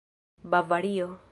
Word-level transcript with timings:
bavario 0.43 1.21